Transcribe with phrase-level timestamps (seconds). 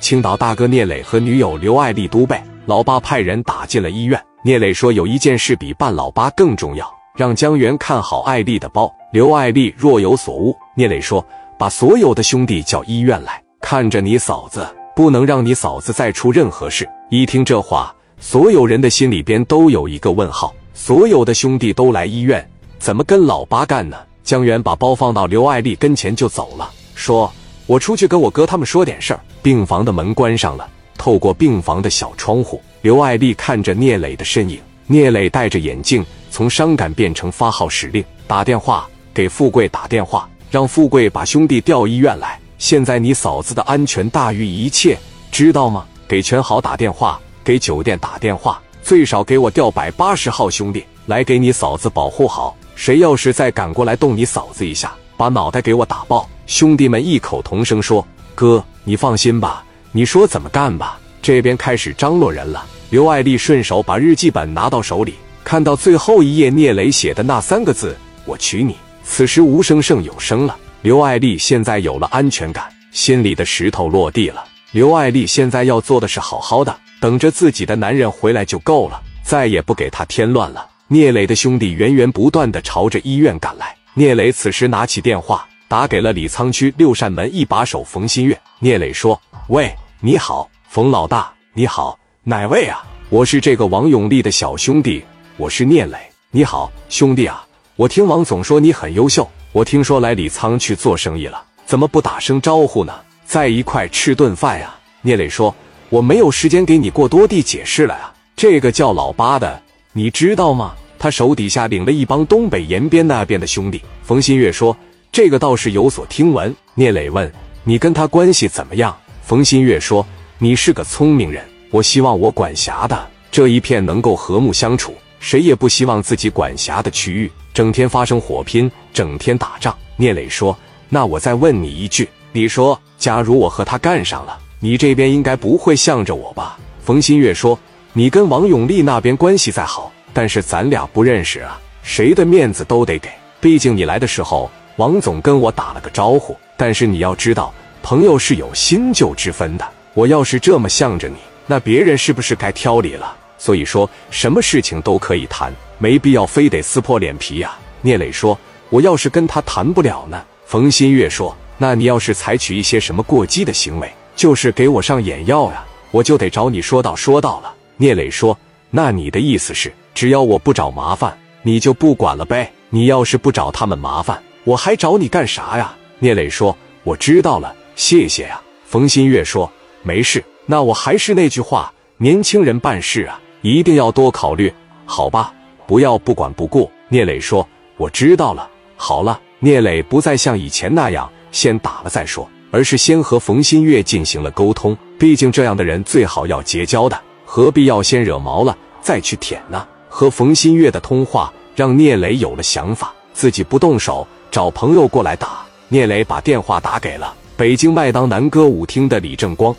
[0.00, 4.20] 青岛大哥聂磊和女友刘爱丽都被老八派人打进了医院。
[4.42, 8.90] 聂磊说有一件事比办老八更重要，让江源看好爱丽的包。
[9.12, 10.56] 刘爱丽若有所悟。
[10.74, 11.24] 聂磊说
[11.58, 14.66] 把所有的兄弟叫医院来，看着你嫂子，
[14.96, 16.88] 不能让你嫂子再出任何事。
[17.10, 20.54] 一听这话，所有人的心里边都有一个问号。
[20.72, 22.48] 所有的兄弟都来医院，
[22.78, 23.98] 怎么跟老八干呢？
[24.24, 27.30] 江源把包放到刘爱丽跟前就走了，说。
[27.70, 29.20] 我出去跟我哥他们说点事儿。
[29.42, 30.68] 病房的门关上了，
[30.98, 34.58] 透过病房的小窗户，刘爱丽看着聂磊的身影。
[34.88, 42.36] 聂磊戴着眼镜，从伤感变成发号施令，打电话给富贵打电话，让富贵把兄弟调医院来。
[42.58, 44.98] 现在你嫂子的安全大于一切，
[45.30, 45.86] 知道吗？
[46.08, 52.56] 给全好打电话，给酒店打电话，最少给我调百八十号兄弟来给你嫂子保护好。
[52.74, 56.28] 谁要是再敢过来动你嫂子一下，把脑袋给我打爆！
[56.50, 58.04] 兄弟们异口同声说
[58.34, 62.66] ：“哥，你放心吧，你说怎么干吧。”这边开始张罗人了。
[62.90, 70.56] 刘爱丽顺手把日记本拿到手里，看到最后一页聂磊写的那三个字：“我娶你。”此时无声胜有声了。
[70.82, 74.44] 刘爱丽现在有了安全感，心里的石头落地了。
[74.72, 80.66] 刘爱丽现在要做的是好好的等着自己的男人回来就够了，再也不给他添乱了。
[80.88, 83.72] 聂磊的兄弟源源不断的朝着医院赶来。
[83.94, 85.46] 聂磊此时拿起电话。
[85.70, 92.82] 打给了李沧区六扇门一把手冯新月，聂磊说：“喂，你好，冯老大，你好，哪位啊？
[93.08, 95.04] 我是这个王永利的小兄弟，
[95.36, 95.96] 我是聂磊。
[96.32, 97.46] 你好，兄弟啊，
[97.76, 102.92] 我听王总说你很优秀，我听说来李沧去做生意了，怎么不打声招呼呢？
[103.24, 105.54] 在一块吃顿饭呀？”聂磊说
[105.88, 108.12] ：“我没有时间给你过多地解释了呀。
[108.34, 109.62] 这个叫老八的，
[109.92, 110.74] 你知道吗？
[110.98, 114.76] 他手底下领了一帮东北延边那边的兄弟。”冯新月说。
[115.12, 116.54] 这个倒是有所听闻。
[116.74, 117.30] 聂磊问
[117.64, 120.06] ：“你跟他关系怎么样？”冯新月说
[120.38, 124.94] ：“你是个聪明人，我希望我管辖的这一片能够和睦相处。
[125.18, 130.56] 谁也不希望自己管辖的区域整天发生火拼，整天打仗。”聂磊说
[130.88, 137.58] ：“那我再问你一句，你说，假如我和他干上了，你这边应该不会向着我吧？”冯新月说
[137.92, 143.08] ：“你跟王永利那边关系再好，但是咱俩不认识啊，谁的面子都得给。
[143.40, 144.48] 毕竟你来的时候。”
[144.80, 147.52] 王总跟我打了个招呼，但是你要知道，
[147.82, 149.68] 朋友是有新旧之分的。
[149.92, 153.14] 我要是这么向着你，那别人是不是该挑理了？
[153.36, 157.58] 所以说，什么事情都可以谈，没必要非得撕破脸皮呀。
[157.82, 158.38] 聂磊说
[158.70, 168.34] ：“我要是跟他谈不了呢？”冯新月说：“那你要是采取一些什么过激的行为，就是给我上眼药呀，我就得找你说道说道了。”聂磊说
[168.72, 172.50] ：“那你的意思是，只要我不找麻烦，你就不管了呗？
[172.70, 175.76] 你要是不找他们麻烦。”我还找你干啥呀？
[175.98, 179.50] 聂磊说：“我知道了，谢谢呀。”冯新月说
[179.82, 184.52] ：“没事。”那我还是那句话，年轻人办事啊，一定要多考虑，
[184.86, 185.32] 好吧？
[185.66, 186.70] 不要不管不顾。
[186.88, 187.46] 聂磊说
[187.76, 194.76] ：“我知道了。”好了，聂磊不再像以前那样先打了再说，而是先和冯新月进行了沟通。
[194.98, 199.66] 毕竟这样的人最好要结交的，何必要先惹毛了再去舔呢？
[199.88, 204.06] 和冯新月的通话让聂磊有了想法，自己不动手。
[204.30, 209.54] 找朋友过来打，聂磊把电话打给了北京麦当南歌舞厅的李正光。